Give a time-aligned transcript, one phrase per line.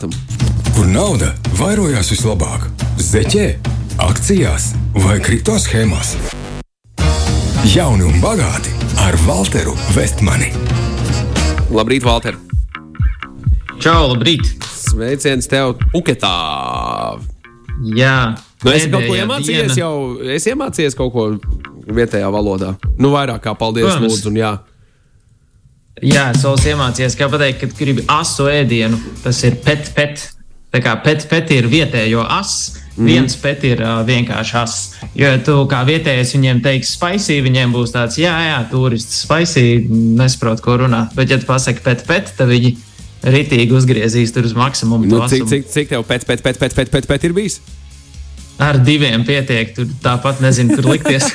[0.00, 2.62] Kur nauda vairojās vislabāk?
[3.04, 3.46] Zeķē,
[4.00, 6.14] akcijās vai kripto schēmās?
[7.68, 8.72] Jauni un bagāti
[9.04, 10.48] ar Walteru Vestmani.
[11.68, 12.38] Labrīt, Valter!
[13.80, 14.48] Čau, labrīt!
[14.72, 16.32] Sveiciens tev, Puketā!
[17.96, 18.16] Jā,
[18.64, 19.76] Nu, es kaut ko iemācījies, diena.
[19.80, 21.22] jau es iemācījos kaut ko
[21.96, 22.74] vietējā valodā.
[23.00, 24.04] Nu, vairāk kā paldies, Protams.
[24.08, 24.50] lūdzu, un jā.
[26.00, 28.98] Jā, es vēl iemācījos, kā pateikt, kad gribi asu ēdienu.
[29.24, 30.28] Tas ir pet, pet.
[30.70, 33.06] Tā kā pet, pet ir vietējo ass, mm.
[33.08, 34.84] viens pet ir uh, vienkārši ass.
[35.18, 40.62] Jo tu kā vietējais viņiem teiksi spicy, viņiem būs tāds, jā, jā, turists spicy, nesaprot,
[40.62, 41.08] ko runā.
[41.16, 42.76] Bet, ja tu pasaki pet, pet, tad viņi
[43.34, 45.10] ritīgi uzgriezīs tur uz maksimumu.
[45.10, 47.58] Nu, cik, cik, cik tev pēc, pēc, pēc, pēc, pēc, pēc, pēc ir bijis?
[48.60, 51.32] Ar diviem pietiek, tur tāpat nezinu, kur likties.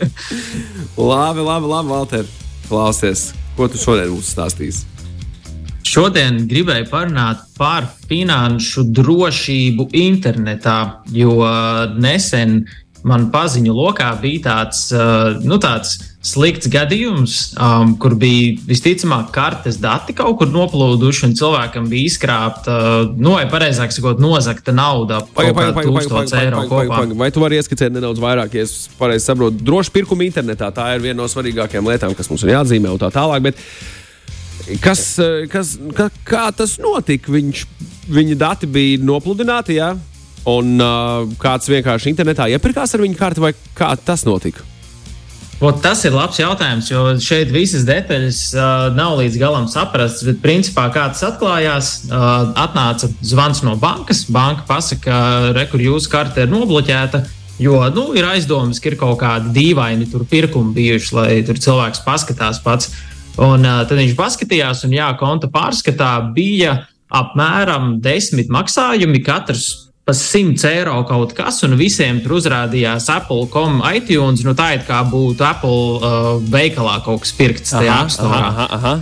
[1.10, 2.26] Labi, labi, labi, Valter.
[2.70, 4.86] Klausies, ko tu šodien mums stāstīsi?
[5.90, 10.76] Šodien gribēju parunāt par finanšu drošību internetā,
[11.10, 11.40] jo
[11.98, 12.60] nesen
[13.06, 19.78] man paziņu lokā bija tāds, uh, nu, tāds slikts gadījums, um, kur bija visticamāk kartes
[19.80, 22.74] dati kaut kur noplūduši, un cilvēkam bija izkrāpta,
[23.16, 25.22] nu, vai pareizāk sakot, nozagta nauda.
[25.36, 27.16] Pagaid, pagaid, pagaid, pagaid, 1000 pagaid, pagaid, pagaid.
[27.22, 29.64] Vai tu vari ieskicēt nedaudz vairāk, ja es pareizi saprotu?
[29.64, 33.08] Droši pirkuma internetā tā ir viena no svarīgākajām lietām, kas mums ir jāatzīmē un tā
[33.14, 33.48] tālāk.
[33.48, 33.64] Bet
[34.84, 37.32] kas, eh, kas, kā, kā tas notika?
[37.32, 37.64] Viņš,
[38.12, 39.94] viņa dati bija nopludināti, jā?
[40.48, 44.64] Un uh, kāds vienkārši internetā iepirkās ar viņu karti, vai kā tas notika?
[45.60, 50.24] Ot, tas ir labs jautājums, jo šeit visas detaļas uh, nav līdz galam saprastas.
[50.24, 54.22] Bet, principā, kā tas atklājās, uh, atnāca zvans no bankas.
[54.32, 55.18] Banka pasaka,
[55.52, 57.20] ka kur jūsu karte ir nobloķēta.
[57.60, 62.94] Jo nu, ir aizdomas, ka ir kaut kādi dīvaini pirkumi bijuši, lai cilvēks paskatās pats.
[63.36, 66.78] Un, uh, tad viņš paskatījās, un jā, konta pārskatā bija
[67.12, 74.42] apmēram desmit maksājumi, katrs pa 100 eiro kaut kas, un visiem tur uzrādījās Apple.com iTunes.
[74.46, 78.94] Nu, tā it kā būtu Apple uh, veikalā kaut kas pirkts tajā aha, apstākļā.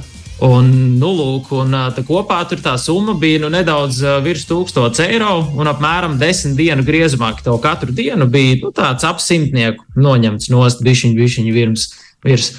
[0.45, 0.69] Un,
[1.01, 5.01] nu, lūk, un uh, tā kopā tur tā summa bija nu, nedaudz uh, virs 1000
[5.09, 9.89] eiro un apmēram 10 dienu griezumā, ka tev katru dienu bija nu, tāds ap simtnieku
[9.99, 11.89] noņemts nost, bišķiņu, bišķiņu virs.
[12.27, 12.53] virs.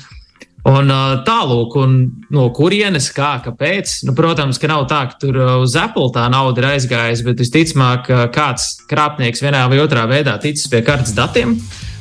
[0.68, 1.94] Un un
[2.30, 4.04] no kurienes, kā, kāpēc.
[4.08, 8.10] Nu, protams, ka nav tā, ka tur uz Apple tā nauda ir aizgājusi, bet visticamāk,
[8.36, 11.56] kāds krāpnieks vienā vai otrā veidā ticis pie kartes datiem.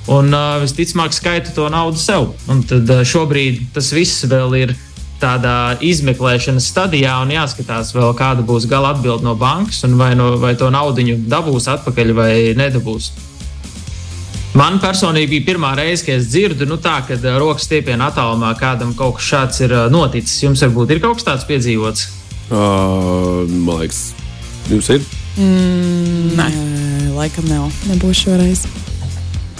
[0.09, 0.33] Un
[0.65, 2.33] visticamāk, skaita to naudu sev.
[2.51, 4.75] Un tad šobrīd tas viss vēl ir
[5.23, 10.55] tādā izmeklēšanas stadijā, un jāskatās, vēl, kāda būs gala atbilde no bankas, vai, no, vai
[10.59, 13.11] to naudu dabūs atpakaļ vai nedabūs.
[14.59, 18.51] Man personīgi bija pirmā reize, kad es dzirdu, nu, tā, kad uh, rokas stiepienā attālumā
[18.59, 20.35] kādam kaut kas šāds ir uh, noticis.
[20.43, 22.09] Jums varbūt ir kaut kas tāds piedzīvots.
[22.49, 24.01] Uh, man liekas,
[24.73, 25.05] jums ir.
[25.39, 26.49] Nē,
[27.15, 27.69] laikam nav.
[27.87, 28.65] Nebūs šoreiz.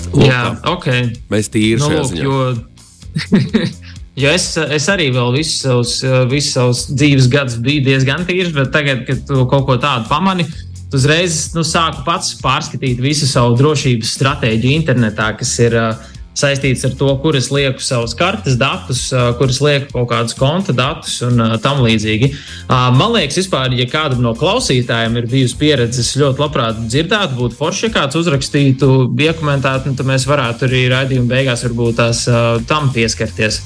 [0.09, 0.73] Lūk, Jā, tā.
[0.73, 0.89] ok.
[1.31, 3.39] Mēs tīri Nu, lūk, jo,
[4.25, 4.49] jo es,
[4.81, 5.99] es arī vēl visus savus,
[6.33, 10.49] visus savus dzīves gadus biju diezgan tīrs, bet tagad, kad tu kaut ko tādu pamani,
[10.95, 16.95] uzreiz nu, sāku pats pārskatīt visu savu drošības stratēģiju internetā, kas ir uh, saistīts ar
[16.99, 21.19] to, kur es lieku savus kartes datus, uh, kur es lieku kaut kādus konta datus
[21.27, 22.31] un uh, tam līdzīgi.
[22.67, 27.39] Uh, man liekas, vispār, ja kādam no klausītājiem ir bijusi pieredze, es ļoti labprāt dzirdētu,
[27.39, 28.93] būtu forši, ja kāds uzrakstītu,
[29.29, 33.65] iekomentētu, un tad mēs varētu arī raidījuma beigās varbūt tās uh, tam pieskarties.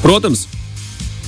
[0.00, 0.48] Protams,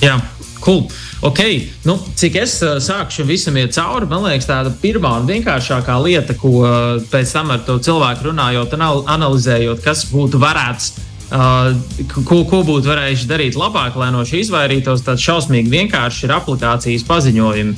[0.02, 0.16] Jā,
[0.64, 0.88] cool.
[1.22, 1.68] Okay.
[1.86, 5.94] Nu, cik es uh, sāku šim visam iet cauri, man liekas, tāda pirmā un vienkāršākā
[6.02, 6.72] lieta, ko uh,
[7.12, 10.96] pēc tam ar to cilvēku runājot, anal analizējot, kas būtu varēts.
[11.32, 11.78] Uh,
[12.26, 15.06] ko, ko būtu varējuši darīt labāk, lai no šī izvairītos?
[15.06, 17.76] Tāds šausmīgi vienkārši ir aplikācijas paziņojumi.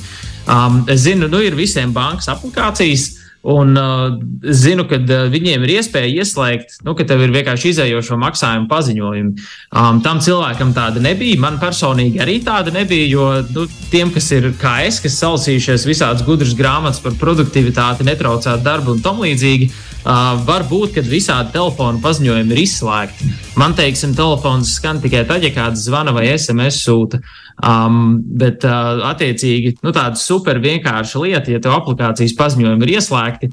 [0.49, 3.11] Um, es zinu, nu ir visiem bankas aplikācijas,
[3.45, 8.17] Un uh, zinu, ka uh, viņiem ir iespēja ieslēgt, nu, ka tev ir vienkārši izējošo
[8.21, 9.45] maksājumu paziņojumi.
[9.69, 11.37] Um, tam cilvēkam tāda nebija.
[11.43, 16.25] Man personīgi arī tāda nebija, jo nu, tiem, kas ir kā es, kas salasījušies visādas
[16.25, 21.97] gudras grāmatas par produktivitāti, netraucēt darbu un tam līdzīgi, uh, var būt, ka visādi telefonu
[22.03, 23.29] paziņojumi ir izslēgti.
[23.57, 27.21] Man, teiksim, telefons skan tikai tad, ja kāds zvana vai SMS sūta.
[27.65, 33.49] Um, bet, uh, attiecīgi, nu, tāda super vienkārša lieta, ja tev aplikācijas paziņojumi ir ieslēgti,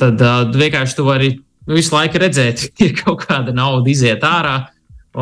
[0.00, 4.56] tad uh, vienkārši tu vari nu, visu laiku redzēt, ja kaut kāda nauda iziet ārā.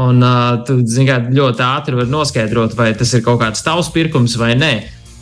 [0.00, 4.38] Un uh, tu kā ļoti ātri vari noskaidrot, vai tas ir kaut kāds tavs pirkums
[4.40, 4.72] vai nē.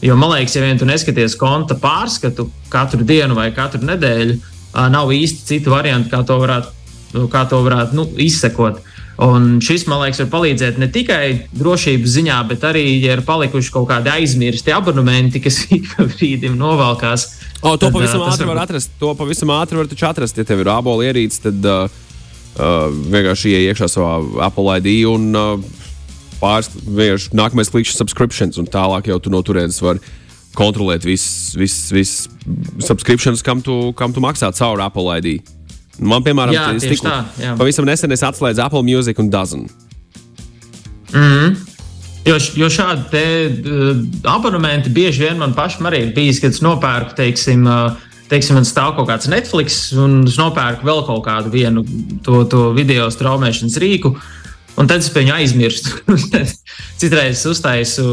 [0.04, 4.54] Jo man liekas, ja vien tu neskaties konta pārskatu katru dienu vai katru nedēļu, uh,
[4.74, 8.82] nav īsti citu variantu, kā to varētu, kā to varētu nu, izsekot.
[9.18, 11.22] Un šis, man liekas, var palīdzēt ne tikai
[11.58, 16.54] drošības ziņā, bet arī, ja ir palikuši kaut kādi aizmirsti abonementi, kas ik pa brīdim
[16.58, 17.26] novalkās.
[17.58, 18.94] O, to tad, pavisam ātri var atrast.
[19.00, 20.38] To pavisam ātri var atrast.
[20.38, 24.14] Ja tev ir ābola ierīce, tad uh, uh, vienkārši ienāk iekšā savā
[24.46, 25.82] Apple ID un uh,
[26.38, 29.98] pāris vienkārši nākamais klikšķis subscriptions, un tālāk jau tu no turienes vari
[30.58, 32.12] kontrolēt visas vis, vis
[32.82, 35.38] subscriptions, kam tu, kam tu maksā caur Apple ID.
[35.98, 36.86] Man, piemēram, jā, tas
[37.42, 39.66] ir pavisam nesen es atslēdzu Apple Music un Dozen.
[41.12, 41.56] Mm -hmm.
[42.28, 43.96] Jo, jo šādi te, uh,
[44.34, 47.92] abonementi bieži vien man pašam arī ir bijis, kad es nopērku, teiksim, uh,
[48.28, 51.84] teiksim, man stāv kaut kāds Netflix, un es nopērku vēl kaut kādu vienu
[52.26, 54.16] to, to video straumēšanas rīku.
[54.78, 55.96] Un tad es viņu aizmirstu.
[57.00, 58.04] Citreiz uztaisu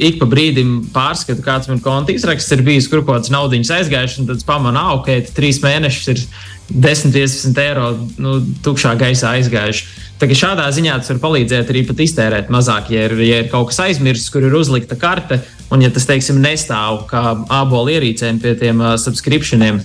[0.00, 4.24] ik pa brīdim pārskatu, kāds man konta izraksts ir bijis, kur kaut kāds naudiņas aizgājuši.
[4.30, 6.24] Tad es pamanu, ah, ok, trīs mēnešus ir
[6.72, 10.02] 10, 15 eiro nu, tukšā gaisā aizgājuši.
[10.24, 13.68] Kā šādā ziņā tas var palīdzēt arī pat iztērēt mazāk, ja ir, ja ir kaut
[13.72, 15.42] kas aizmirsts, kur ir uzlikta karte,
[15.74, 19.82] un ja tas, teiksim, nestāv kā ābolu ierīcēm pie tiem uh, subscriptioniem.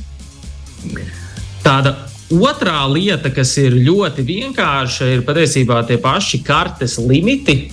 [1.66, 1.98] Tāda
[2.34, 7.70] otrā lieta, kas ir ļoti vienkārša, ir patiesībā tie paši kartes limiti.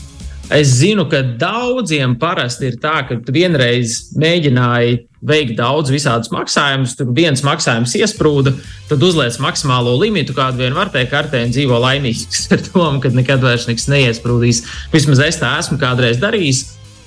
[0.53, 6.95] Es zinu, ka daudziem parasti ir tā, ka tu vienreiz mēģināji veikt daudz visādus maksājumus,
[6.95, 8.53] tur viens maksājums iesprūda,
[8.87, 13.11] tad uzliec maksimālo limitu, kādu vien var teikt, kartē un dzīvo laimīgs ar domu, ka
[13.11, 14.63] nekad vairs nekas neiesprūdīs.
[14.95, 16.63] Vismaz es tā esmu kādreiz darījis.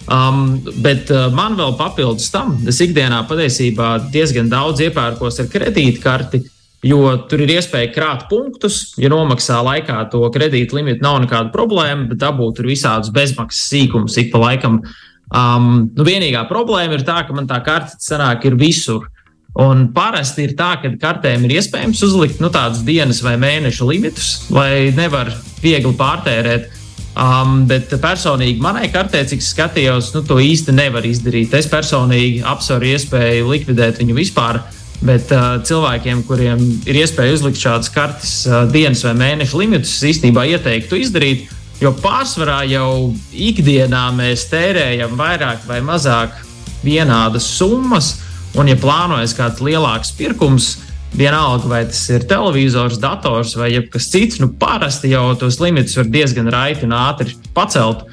[0.09, 6.41] Um, bet uh, man vēl papildus tam, es ikdienā patiesībā diezgan daudz iepērkos ar kredītkarti.
[6.85, 12.07] Jo tur ir iespēja krāt punktus, ja nomaksā laikā to kredītu limitu, nav nekāda problēma,
[12.07, 14.79] bet dabūt tur visādus bezmaksas sīkumus ik pa laikam.
[15.29, 19.09] Um, nu vienīgā problēma ir tā, ka man tā karte sanāk ir visur.
[19.59, 24.31] Un parasti ir tā, ka kartēm ir iespējams uzlikt nu, tādus dienas vai mēnešu limitus,
[24.53, 26.77] lai nevar viegli pārtērēt.
[27.19, 31.51] Um, bet personīgi manai kartē, cik skatījos, nu, to īsti nevar izdarīt.
[31.59, 34.63] Es personīgi apsveru iespēju likvidēt viņu vispār.
[34.63, 36.59] Uh, Bet uh, cilvēkiem, kuriem
[36.89, 41.47] ir iespēja uzlikt šādas kartes uh, dienas vai mēnešu limitus, es īstenībā ieteiktu izdarīt.
[41.79, 46.35] Jo pārsvarā jau ikdienā mēs tērējam vairāk vai mazāk
[46.83, 48.17] vienādas summas,
[48.59, 50.73] un, ja plānojas kāds lielāks pirkums,
[51.15, 56.11] vienalga vai tas ir televizors, dators vai kas cits, nu parasti jau tos limitus var
[56.11, 58.03] diezgan raiti un ātri pacelt.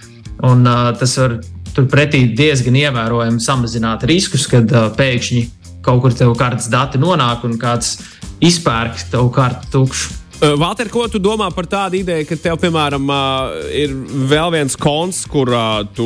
[0.47, 1.41] Un, uh, tas var
[1.75, 5.43] turpretī diezgan ievērojami samazināt riskus, kad uh, pēkšņi
[5.87, 7.97] kaut kur tev kartes dati nonāk un kāds
[8.45, 10.23] izpērk tavu kartu tukšu.
[10.37, 13.09] Valter, ko tu domā par tādu ideju, ka tev, piemēram,
[13.73, 13.95] ir
[14.29, 16.05] vēl viens konts, kurā tu,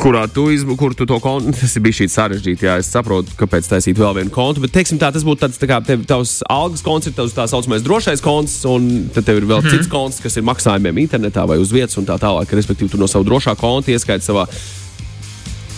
[0.00, 3.70] kurā tu, izb, kur tu to kontu, tas bijis šī sarežģīti, jā, es saprotu, kāpēc
[3.70, 6.82] taisīt vēl vienu kontu, bet, teiksim tā, tas būtu tāds, tā kā tev, tavs algas
[6.82, 9.78] konts ir tavs tā saucamais drošais konts, un tad tev ir vēl mm -hmm.
[9.78, 13.06] cits konts, kas ir maksājumiem internetā vai uz vietas un tā tālāk, respektīvi, tu no
[13.06, 14.48] savu drošā konta ieskaiti savā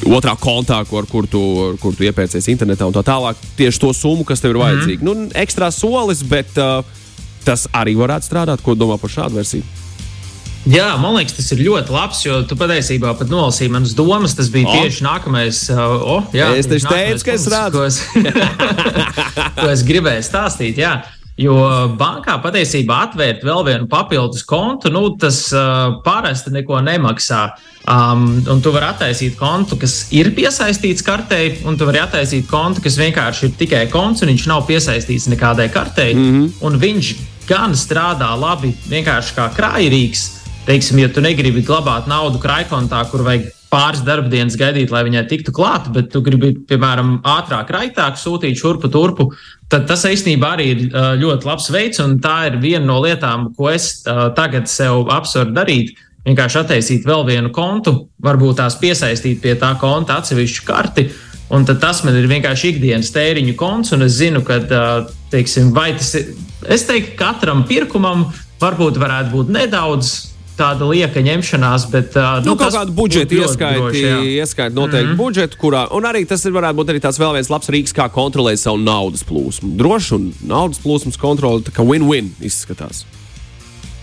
[0.09, 1.43] otrā kontā, ar kur tu,
[1.83, 3.39] kur tu iepērcies internetā un tā tālāk.
[3.59, 5.01] Tieši to summu, kas tev ir vajadzīga.
[5.01, 6.85] Mm nu, ekstra solis, bet uh,
[7.45, 8.63] tas arī varētu strādāt.
[8.65, 9.65] Ko domā par šādu versiju?
[10.65, 14.33] Jā, man liekas, tas ir ļoti labi, jo tu patiesībā pat nolasīji manas domas.
[14.37, 14.79] Tas bija oh.
[14.81, 15.59] tieši nākamais.
[15.77, 18.01] Oh, jā, es teicu, teicu ka es redzu, ko es,
[19.61, 20.81] ko es gribēju stāstīt.
[20.81, 20.95] Jā.
[21.35, 21.55] Jo
[21.99, 27.41] bankā patiesībā atvērt vēl vienu papildus kontu, nu, tas uh, parasti neko nemaksā.
[27.91, 32.85] Um, un tu vari attaisīt kontu, kas ir piesaistīts kartei, un tu vari attaisīt kontu,
[32.85, 36.15] kas vienkārši ir tikai konts, un viņš nav piesaistīts nekādai kartei.
[36.15, 36.53] Mm -hmm.
[36.71, 37.15] Un viņš
[37.49, 40.25] gan strādā labi, vienkārši kā krājrīks.
[40.65, 45.53] Teiksim, ja tu negribi glabāt naudu krājkontā, kur vajag pāris darbdienas gaidīt, lai viņai tiktu
[45.55, 49.29] klāta, bet tu gribi, piemēram, ātrāk, raitāk sūtīt šurpu turpu,
[49.73, 50.85] tad tas īstenībā arī ir
[51.21, 54.05] ļoti labs veids, un tā ir viena no lietām, ko es
[54.39, 55.97] tagad sev apsveru darīt.
[56.25, 61.09] Vienkārši attaisīt vēl vienu kontu, varbūt tās piesaistīt pie tā konta atsevišķu karti.
[61.53, 64.63] Un tas man ir vienkārši ikdienas tēriņu konts, un es zinu, ka,
[65.35, 66.31] teiksim, vai tas ir.
[66.65, 68.31] Es teiktu, katram pirkumam
[68.63, 70.15] varbūt varētu būt nedaudz
[70.59, 74.05] tāda lieka ņemšanās, bet uh, nu, nu, kaut kādu budžetu ieskaiti,
[74.37, 75.23] ieskaiti noteikti mm -hmm.
[75.23, 78.09] budžetu, kurā, un arī tas ir, varētu būt arī tāds vēl viens labs rīks, kā
[78.09, 79.75] kontrolēt savu naudas plūsmu.
[79.77, 83.05] Droši un naudas plūsmas kontrole, tā kā win-win izskatās.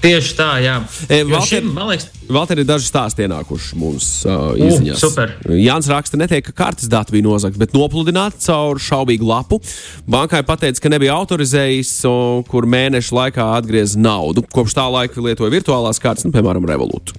[0.02, 0.80] Tieši tā, jā.
[1.06, 4.98] E, Valter, šim, man liekas, Valter ir daži stāsti ienākuši mums uh, izziņās.
[4.98, 5.36] Uh, super.
[5.54, 9.62] Jānis raksta, netiek, ka kartes dati bija nozagti, bet nopludināti caur šaubīgu lapu.
[10.10, 14.46] Bankai pateica, ka nebija autorizējis, uh, kur mēnešu laikā atgriez naudu.
[14.50, 17.18] Kopš tā laika lietoja virtuālās kartes, nu, piemēram, Revolūtu.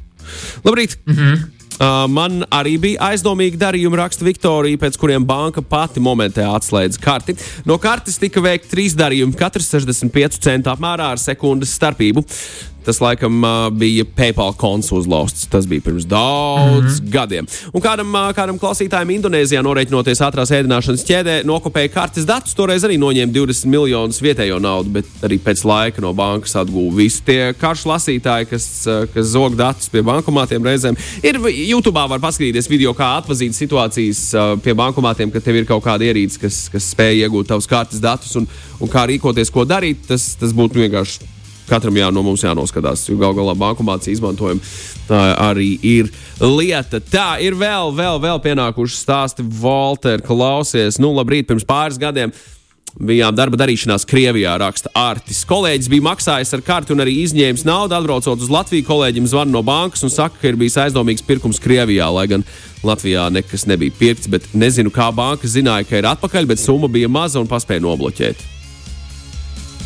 [0.67, 0.99] Labrīt!
[1.07, 1.51] Mm -hmm.
[1.83, 7.35] Uh, man arī bija aizdomīgi darījumi, raksta Viktorija, pēc kuriem banka pati momentā atslēdza karti.
[7.67, 12.23] No kartes tika veikti trīs darījumi, katrs 65 centu apmērā ar sekundes starpību.
[12.85, 13.43] Tas laikam
[13.79, 15.47] bija PayPal konts uzlauzts.
[15.53, 17.11] Tas bija pirms daudz mm -hmm.
[17.11, 17.47] gadiem.
[17.73, 22.55] Un kādam, kādam klausītājam Indonēzijā norēķinoties ātrās ēdināšanas ķēdē, nokopēja kartes datus.
[22.55, 27.23] Toreiz arī noņēma 20 miljonus vietējo naudu, bet arī pēc laika no bankas atguva visu.
[27.27, 28.67] Tie karšu lasītāji, kas,
[29.15, 34.25] kas zog datus pie bankomātiem reizēm, ir YouTube var paskatīties video, kā atpazīt situācijas
[34.63, 38.35] pie bankomātiem, kad tev ir kaut kāda ierīce, kas, kas spēj iegūt tavus kartes datus
[38.37, 38.49] un,
[38.81, 40.07] un kā rīkoties, ko darīt.
[40.09, 41.32] Tas, tas būtu vienkārši
[41.73, 44.61] katram jā, no mums jānoskatās, jo gal galā bankomācijas izmantojuma
[45.09, 46.11] tā arī ir
[46.41, 47.01] lieta.
[47.01, 51.01] Tā ir vēl, vēl, vēl pienākuši stāsti Walter, klausies.
[51.03, 52.35] Nu, labrīt, pirms pāris gadiem.
[52.93, 55.47] Bijām darba darīšanās Krievijā, raksta Artis.
[55.49, 58.85] Kolēģis bija maksājis ar karti un arī izņēmis naudu, atbraucot uz Latviju.
[58.85, 62.45] Kolēģim zvana no bankas un saka, ka ir bijis aizdomīgs pirkums Krievijā, lai gan
[62.85, 64.29] Latvijā nekas nebija pirkts.
[64.53, 68.45] Nezinu, kā banka zināja, ka ir atpakaļ, bet summa bija maza un paspēja nobloķēt.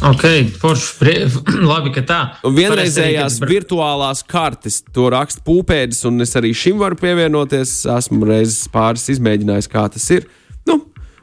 [0.04, 0.24] Ok,
[0.60, 1.14] forši.
[1.70, 2.18] Labi, ka tā.
[2.44, 7.78] Vienreizējās arī, virtuālās kartes, to raksta pūpēdis, un es arī šim varu pievienoties.
[7.96, 10.28] Esmu reizes pāris izmēģinājis, kā tas ir.
[10.68, 10.82] Nu,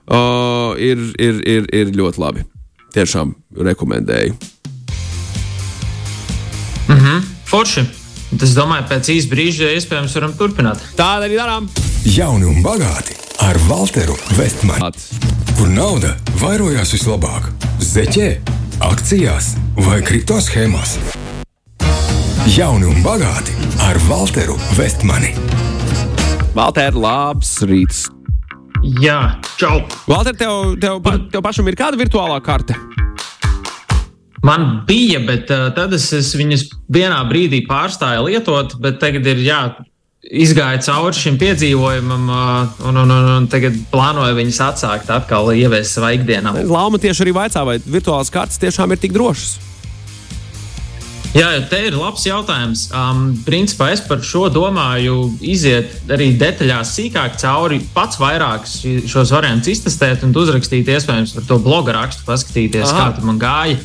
[0.09, 2.47] uh, ir, ir, ir, ir ļoti labi.
[2.93, 3.35] Tiešām
[3.69, 4.37] rekomendēju.
[6.89, 7.85] Mhm, mm forši.
[8.41, 10.81] Es domāju, pēc īsa brīža iespējams varam turpināt.
[10.97, 11.67] Tā arī darām.
[12.09, 13.13] Jauni un bagāti
[13.45, 14.89] ar Walteru Vestmanu.
[15.53, 17.51] Kur nauda vairojās vislabāk?
[17.83, 18.29] Zeķē,
[18.81, 20.95] akcijās vai kripto schēmās?
[22.53, 23.53] Jauni un bagāti
[23.85, 25.33] ar Walteru Vestmani.
[26.55, 28.07] Valter, labs rīts!
[28.99, 29.83] Jā, čau!
[30.09, 30.99] Valter, tev, tev,
[31.31, 32.75] tev pašam ir kāda virtuālā karte?
[34.43, 39.39] Man bija, bet uh, tad es, es viņas vienā brīdī pārstāju lietot, bet tagad ir
[39.45, 39.61] jā,
[40.23, 45.97] izgāja cauri šim piedzīvojumam, uh, un, un, un, un tagad plānoju viņus atsākt, atkal ieviest
[45.97, 46.55] savā ikdienā.
[46.69, 49.59] Lāma tieši arī vaicā, vai virtuālās kartes tiešām ir tik drošas.
[51.33, 52.85] Jā, te ir labs jautājums.
[52.93, 59.73] Um, principā es par šo domāju, iziet arī detaļās sīkāk cauri, pats vairāk šos variantus
[59.73, 63.09] iztestēt un uzrakstīt, iespējams, par to bloga rakstu, paskatīties, Aha.
[63.17, 63.81] kā man gāja.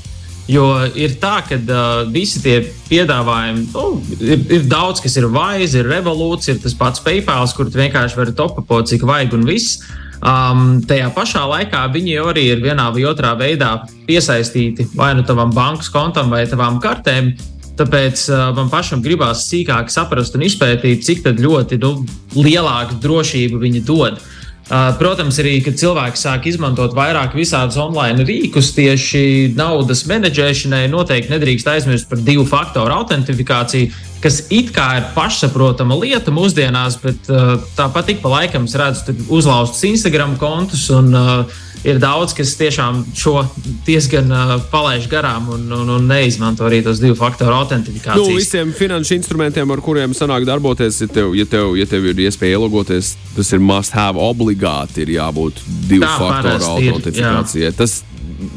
[0.48, 0.64] Jo
[0.96, 3.82] ir tā, ka uh, visi tie piedāvājumi, nu,
[4.16, 8.32] ir, ir daudz, kas ir vairs, ir revolūcija, ir tas pats PayPal, kur vienkārši vari
[8.36, 9.82] topapot, cik vajag un viss.
[10.18, 13.76] Um, tajā pašā laikā viņi arī ir vienā vai otrā veidā
[14.08, 17.34] piesaistīti vai nu tavam bankas kontam vai tavām kartēm.
[17.78, 21.92] Tāpēc uh, man pašam gribās sīkāk saprast un izpētīt, cik ļoti nu,
[22.34, 24.16] lielāku drošību viņi dod.
[24.16, 24.37] Uh,
[24.68, 29.22] protams, arī, kad cilvēki sāk izmantot vairāk visādus online rīkus tieši
[29.56, 33.88] naudas menedžēšanai, noteikti nedrīkst aizmirst par divu faktoru autentifikāciju,
[34.20, 39.16] kas it kā ir pašsaprotama lieta mūsdienās, bet uh, tāpat ik pa laikam es redzu
[39.32, 41.58] uzlaustus Instagram kontus un uh,
[41.88, 43.42] ir daudz, kas tiešām šo
[43.86, 48.28] diezgan uh, palaiž garām un, un, un neizmanto arī tos divu faktoru autentifikāciju.
[48.28, 52.24] Nu, visiem finanšu instrumentiem, ar kuriem sanāk darboties, ja tev, ja tev, ja tev ir
[52.28, 57.74] iespēja ielogoties, tas ir must have obligāti ir jābūt divu tā, faktoru autentifikācijai.
[57.78, 58.00] Tas,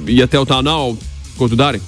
[0.10, 0.96] ja tev tā nav,
[1.38, 1.82] ko tu dari?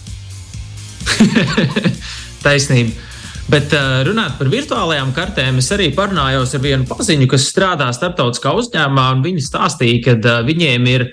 [2.44, 3.13] Taisnība.
[3.54, 8.50] Bet uh, runāt par virtuālajām kartēm, es arī parunājos ar vienu paziņu, kas strādā starptautiskā
[8.58, 11.06] uzņēmumā, un viņi stāstīja, ka uh, viņiem ir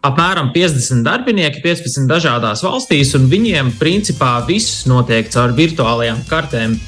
[0.00, 6.78] apmēram 50 darbinieki 15 dažādās valstīs, un viņiem principā viss notiek caur virtuālajām kartēm.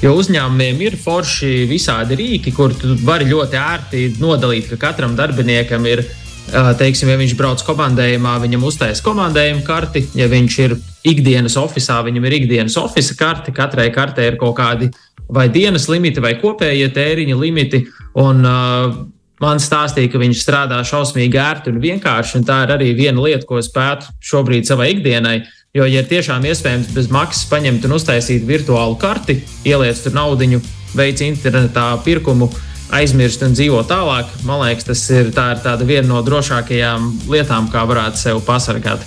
[0.00, 5.84] Jo uzņēmumiem ir forši visādi rīki, kur tu vari ļoti ērti nodalīt, ka katram darbiniekam
[5.92, 10.04] ir ielikās Teiksim, ja viņš brauc komandējumā, viņam uztais komandējuma karti.
[10.18, 10.76] Ja viņš ir
[11.08, 13.54] ikdienas oficiālā, viņam ir ikdienas oficiāla karte.
[13.56, 14.90] Katrai kartei ir kaut kādi
[15.32, 17.80] vai dienas limiti, vai kopējie tēriņa limiti.
[18.20, 18.98] Un, uh,
[19.42, 22.38] man stāstīja, ka viņš strādā šausmīgi ērti un vienkārši.
[22.38, 25.40] Un tā ir arī viena lieta, ko es pētu šobrīd savai ikdienai.
[25.74, 30.60] Jo, ja ir tiešām iespējams bez maksas paņemt un uztaisīt virtuālu karti, ieliec tur naudu,
[30.94, 34.30] veic internetā pirkumu, uh, aizmirst un dzīvot tālāk.
[34.46, 39.04] Man liekas, tas ir, tā ir tāda viena no drošākajām lietām, kā varētu sevi pasargāt.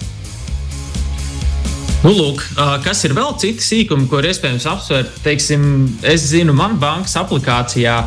[2.03, 2.43] Nu, lūk,
[2.85, 5.17] kas ir vēl citi sīkumi, ko ir iespējams apsvērt?
[5.25, 5.63] Teiksim,
[6.05, 7.97] es zinu, manā bankas aplikācijā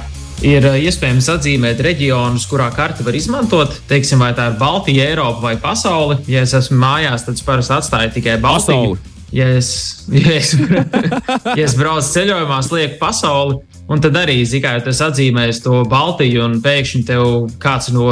[0.46, 3.74] ir iespējams atzīmēt reģionus, kurā karti var izmantot.
[3.90, 6.20] Teiksim, vai tā ir Baltija, Eiropa vai pasaule.
[6.30, 8.94] Ja es esmu mājās, tad es parasti atstāju tikai Baltiju.
[8.94, 9.16] Pasauli.
[9.30, 9.70] Ja es,
[10.22, 10.54] ja, es,
[11.54, 13.60] ja es braucu ceļojumā, lieku pasauli,
[13.90, 17.24] Un tad arī, mērā, tas atzīmēs to Baltiju, un pēkšņi tev
[17.62, 18.06] kāds no,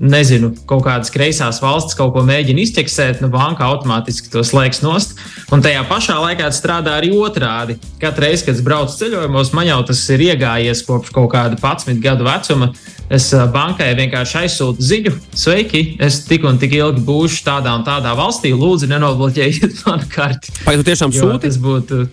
[0.00, 5.18] nezinu, kaut kādas kreisās valsts kaut ko mēģina izķeksēt, nu, banka automātiski to slēgs nost.
[5.52, 7.76] Un tajā pašā laikā strādā arī otrādi.
[8.00, 12.00] Katru reizi, kad es braucu ceļojumos, man jau tas ir iegājies kopš kaut kāda 11
[12.04, 12.70] gadu vecuma.
[13.10, 18.14] Es bankai vienkārši aizsūtu ziņu, sveiki, es tik un tik ilgi būšu tādā un tādā
[18.16, 18.54] valstī.
[18.54, 20.54] Lūdzu, nenobloķējiet manu karti.
[20.64, 21.48] Vai tu tiešām sūti?
[21.48, 22.04] Tas būtu.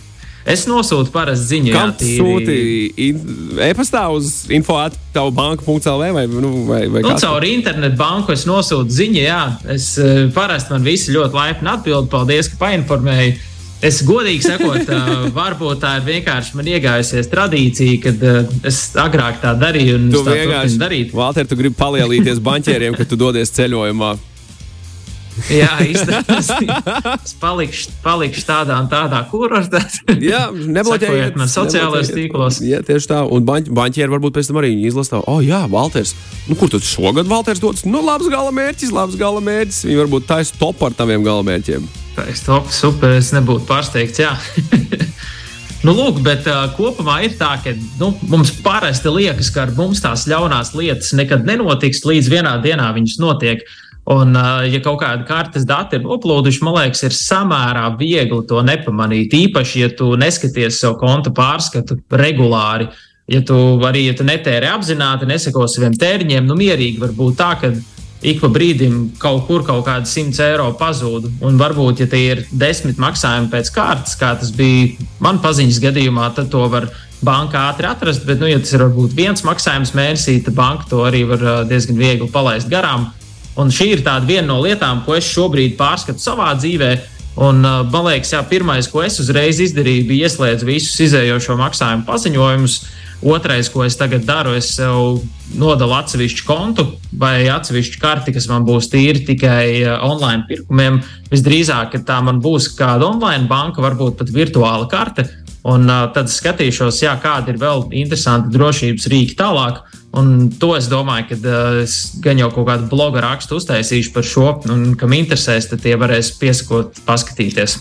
[0.47, 1.71] Es nosūtu parasti ziņu.
[1.75, 2.53] Kam tu sūti
[3.67, 9.19] e-pastā uz info.tavu banku.lv vai, nu, vai, vai nu, caur internetu banku es nosūtu ziņu.
[9.25, 9.41] Jā,
[9.75, 12.07] es eh, parasti man visi ļoti laipni atbild.
[12.13, 13.35] Paldies, ka painformēji.
[13.87, 14.87] Es godīgi sakot,
[15.37, 18.25] varbūt tā ir vienkārši man iegājusies tradīcija, kad
[18.71, 19.99] es agrāk tā darīju.
[20.15, 21.11] Tu vienkārši darīji.
[21.17, 24.15] Valter, tu gribi palielīties banķieriem, kad tu dodies ceļojumā.
[25.53, 29.81] Jā, īstenībā es palikšu, palikšu tādā un tādā kurortā.
[30.31, 32.59] Jā, nebloķējiet man sociālajos tīklos.
[32.65, 33.21] Jā, tieši tā.
[33.23, 36.15] Un baņ, baņķieri varbūt pēc tam arī izlasa, oh, jā, Valters.
[36.49, 37.85] Nu, kur tad šogad Valters dodas?
[37.87, 39.83] Nu, labs gala mērķis, labs gala mērķis.
[39.87, 41.85] Viņi varbūt taisa top ar taviem gala mērķiem.
[42.17, 44.33] Taisa top, super, es nebūtu pārsteigts, jā.
[45.85, 47.69] Nu, lūk, bet uh, kopumā ir tā, ka
[48.01, 52.87] nu, mums parasti liekas, ka ar mums tās ļaunās lietas nekad nenotiks, līdz vienā dienā
[52.95, 53.61] viņas notiek.
[53.61, 54.31] Uh, Un,
[54.71, 59.35] ja kaut kāda kartes dati ir noplūduši, man liekas, ir samērā viegli to nepamanīt.
[59.35, 62.87] Īpaši, ja tu neskaties savu kontu pārskatu regulāri,
[63.27, 67.49] ja tu arī ja tu netēri apzināti, neseko saviem tēriņiem, nu mierīgi var būt tā,
[67.59, 67.73] ka
[68.21, 71.27] ik pa brīdim kaut kur kaut kāda 100 eiro pazūd.
[71.43, 76.31] Un varbūt, ja tie ir desmit maksājumi pēc kārtas, kā tas bija man paziņas gadījumā,
[76.37, 76.89] tad to var
[77.27, 78.23] bankā ātri atrast.
[78.23, 81.99] Bet, nu, ja tas ir varbūt viens maksājums mēnesī, tad banka to arī var diezgan
[81.99, 83.11] viegli palaist garām.
[83.57, 86.91] Un šī ir viena no lietām, ko es šobrīd pārskatu savā dzīvē.
[87.37, 92.05] Un, uh, man liekas, jā, pirmais, ko es uzreiz izdarīju, bija ieslēgt visus izējošo maksājumu
[92.07, 92.77] paziņojumus.
[93.17, 95.23] Otrais, ko es tagad daru, es sev
[95.57, 96.85] nodalu atsevišķu kontu
[97.17, 101.01] vai atsevišķu karti, kas man būs tīri tikai uh, online pirkumiem.
[101.29, 105.25] Visdrīzāk, tā man būs kāda online banka, varbūt pat virtuāla karte.
[105.67, 109.81] Un uh, tad skatīšos, jā, kādi ir vēl interesanti drošības rīki tālāk.
[110.17, 114.25] Un to es domāju, ka uh, es gan jau kaut kādu bloga rakstu uztaisīšu par
[114.25, 117.79] šo, un kam interesēs, tad tie varēs piesakot, paskatīties.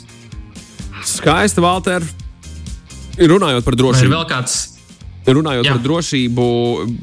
[1.07, 2.05] Skaisti, Valter.
[3.17, 4.11] Runājot par drošību.
[4.11, 4.57] Ir vēl kāds
[5.27, 5.73] Runājot jā.
[5.75, 6.45] par drošību,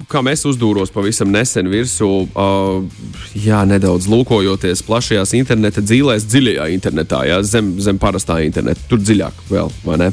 [0.08, 7.26] kam es uzdūros pavisam nesen virsū, uh, jā, nedaudz lūkojoties plašajās interneta dzīvēs, dziļajā internetā,
[7.28, 10.10] jā, zem, zem parastā interneta, tur dziļāk vēl, vai ne?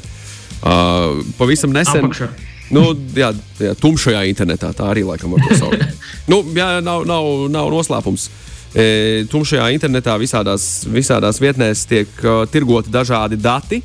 [0.61, 2.03] Uh, pavisam nesen.
[2.03, 2.33] Apakšā.
[2.71, 2.85] Nu,
[3.17, 5.91] jā, jā, tumšajā internetā tā arī laikam var būt.
[6.31, 8.29] nu, jā, nav, nav, nav noslēpums.
[8.71, 8.85] E,
[9.31, 13.81] tumšajā internetā visādās, visādās vietnēs tiek uh, tirgoti dažādi dati.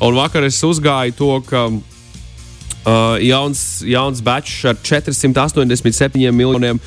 [0.00, 6.80] Un vakar es uzgāju to, ka uh, jauns, jauns batch ar 487 miljoniem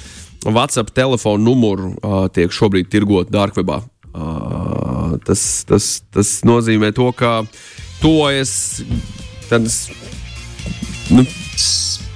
[0.49, 3.83] WhatsApp telefonu numuru uh, tiek šobrīd tirgot Darkwebā.
[4.13, 7.43] Uh, tas, tas, tas nozīmē to, ka
[8.01, 8.81] tojas
[9.49, 9.85] tādas.
[11.13, 11.25] Nu,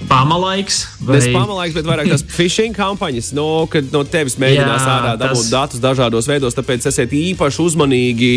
[0.07, 0.83] Pamalaiks.
[1.01, 1.17] Vai...
[1.17, 5.43] Tas pamalaiks, bet vairāk tās phishing kampaņas, no, kad no tevis mēģinās Jā, ārā dabūt
[5.47, 5.51] tas...
[5.51, 6.55] datus dažādos veidos.
[6.57, 8.31] Tāpēc esiet īpaši uzmanīgi.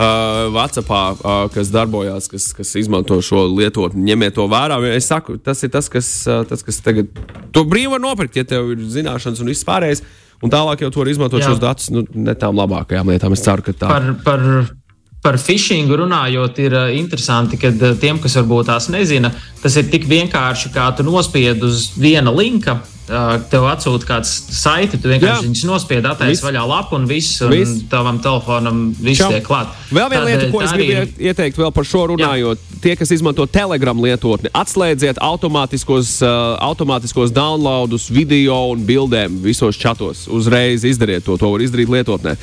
[0.00, 4.78] Uh, WhatsAppā, uh, kas darbojas, kas, kas izmanto šo lietotni, ņemiet to vērā.
[4.94, 7.10] Es saku, tas ir tas, kas, uh, tas, kas tagad
[7.52, 10.00] to brīvi var nopirkt, ja tev ir zināšanas un viss pārējais.
[10.40, 11.50] Un tālāk jau to var izmantot Jā.
[11.50, 13.34] šos datus nu, ne tām labākajām lietām.
[13.36, 14.14] Es ceru, ka tā ir.
[14.24, 14.79] Par, par
[15.20, 19.28] Par phishingu runājot, ir uh, interesanti, ka uh, tiem, kas varbūt tās nezina,
[19.60, 22.78] tas ir tik vienkārši, kā tu nospied uz viena linka.
[23.10, 27.50] Uh, tev atsūta kāds saiti, tu vienkārši viņus nospied, attaisno vaļā lapu un viss, un
[27.50, 27.80] viss.
[27.90, 29.72] tavam telefonam viss tiek klāt.
[29.90, 31.14] Vēl viena lieta, ko es gribēju arī...
[31.32, 32.62] ieteikt vēl par šo runājot.
[32.62, 32.78] Jā.
[32.84, 40.28] Tie, kas izmanto Telegram lietotni, atslēdziet automātiskos, uh, automātiskos downloadus video un bildēm visos čatos.
[40.30, 42.38] Uzreiz izdariet to, to var izdarīt lietotnē.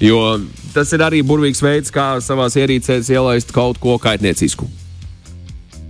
[0.00, 0.40] Jo
[0.74, 4.68] tas ir arī burvīgs veids, kā savā ierīcēs ielaist kaut ko kaitniecisku.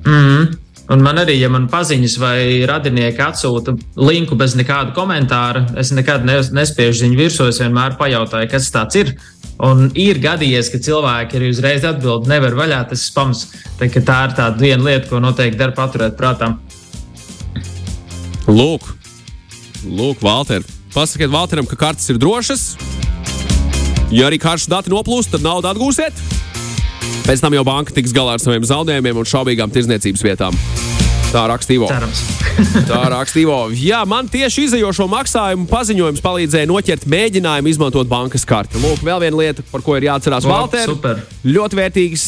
[0.07, 0.59] Mm -hmm.
[0.91, 6.25] Un man arī, ja man paziņas vai radinieki atsūta linku bez nekāda komentāra, es nekad
[6.27, 7.47] nespiežu viņu virsū.
[7.49, 9.15] Es vienmēr pajautāju, kas tas ir.
[9.63, 13.47] Un ir gadījies, ka cilvēki arī uzreiz atbild, nevar vaļā tas spams.
[13.79, 16.57] Tā, tā ir tā viena lieta, ko noteikti dara paturēt prātā.
[18.49, 18.83] Lūk,
[19.87, 22.75] Lūk Valter, pasakiet Valteram, ka kartes ir drošas.
[24.11, 26.17] Ja arī karš dati noplūst, tad naudu atgūsiet.
[27.23, 30.57] Pēc tam jau banka tiks galā ar saviem zaudējumiem un šaubīgām tirdzniecības vietām.
[31.31, 31.87] Tā rakstīvo.
[32.91, 33.59] Tā rakstīvo.
[33.79, 38.81] Jā, man tieši izējošo maksājumu paziņojums palīdzēja noķert mēģinājumu izmantot bankas karti.
[38.83, 40.49] Lūk, vēl viena lieta, par ko ir jāatcerās.
[40.49, 42.25] Wow, Valter, ļoti vērtīgs,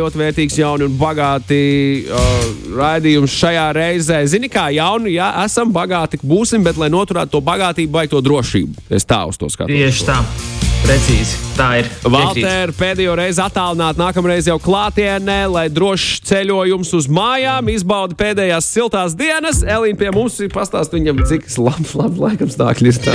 [0.00, 1.60] ļoti vērtīgs, jauni un bagāti
[2.08, 2.48] uh,
[2.80, 4.18] raidījums šajā reizē.
[4.26, 8.88] Zini, kā jauni, jā, esam bagāti, būsim, bet, lai noturētu to bagātību, vajag to drošību.
[8.90, 9.70] Es tā uz to skatos.
[9.70, 10.18] Tieši tā.
[10.82, 11.38] Precīzi.
[11.52, 11.88] Tā ir.
[12.10, 19.14] Valter, pēdējo reizi attālināt, nākamreiz jau klātienē, lai drošs ceļojums uz mājām, izbaudi pēdējās siltās
[19.16, 19.60] dienas.
[19.62, 23.00] Elīna pie mums ir pastāstīt viņam, cik labi, labi laikam stākļi ir.
[23.04, 23.14] Tā.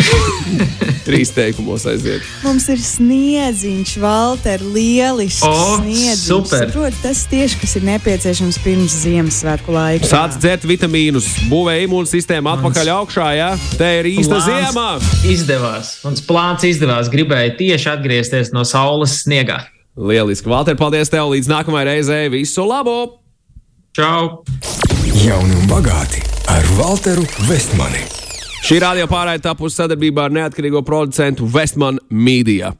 [1.08, 2.23] Trīs teikumos aiziet.
[2.45, 5.51] Mums ir sniedziņš, Valter, lielisks O,
[5.82, 6.23] sniedziņš.
[6.27, 6.65] super.
[6.67, 10.08] Saprot, tas tieši, kas ir nepieciešams pirms Ziemassvētku laika.
[10.08, 13.30] Sāc dzert vitamīnus, būvē imūnsistēmu atpakaļ augšā.
[13.39, 13.51] Ja?
[13.80, 14.88] Te ir īsta ziema.
[15.27, 15.95] Izdevās.
[16.06, 17.12] Mans plāns izdevās.
[17.13, 19.63] Gribēju tieši atgriezties no saules sniegā.
[19.97, 20.49] Lieliski.
[20.49, 22.29] Valter, paldies tev līdz nākamajai reizei.
[22.33, 22.97] Visu labu!
[23.97, 24.43] Čau!
[25.17, 26.21] Jauni un bagāti
[26.53, 28.03] ar Walteru Vestmani.
[28.67, 32.73] Šī radio pārējai tapusi sadarbībā ar neatkarīgo producentu Westman Media.